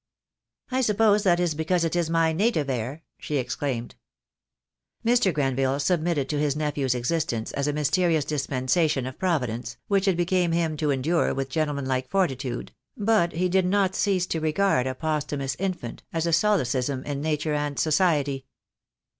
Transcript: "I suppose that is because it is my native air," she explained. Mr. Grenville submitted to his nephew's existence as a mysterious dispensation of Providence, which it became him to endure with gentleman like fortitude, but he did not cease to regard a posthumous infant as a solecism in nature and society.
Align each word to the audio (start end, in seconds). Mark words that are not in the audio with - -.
"I 0.71 0.81
suppose 0.81 1.21
that 1.21 1.39
is 1.39 1.53
because 1.53 1.83
it 1.83 1.95
is 1.95 2.09
my 2.09 2.33
native 2.33 2.71
air," 2.71 3.03
she 3.19 3.37
explained. 3.37 3.93
Mr. 5.05 5.31
Grenville 5.31 5.79
submitted 5.79 6.27
to 6.29 6.39
his 6.39 6.55
nephew's 6.55 6.95
existence 6.95 7.51
as 7.51 7.67
a 7.67 7.73
mysterious 7.73 8.25
dispensation 8.25 9.05
of 9.05 9.19
Providence, 9.19 9.77
which 9.87 10.07
it 10.07 10.17
became 10.17 10.53
him 10.53 10.75
to 10.77 10.89
endure 10.89 11.35
with 11.35 11.49
gentleman 11.49 11.85
like 11.85 12.09
fortitude, 12.09 12.71
but 12.97 13.33
he 13.33 13.47
did 13.47 13.67
not 13.67 13.93
cease 13.93 14.25
to 14.25 14.39
regard 14.39 14.87
a 14.87 14.95
posthumous 14.95 15.53
infant 15.59 16.01
as 16.11 16.25
a 16.25 16.33
solecism 16.33 17.03
in 17.03 17.21
nature 17.21 17.53
and 17.53 17.77
society. 17.77 18.47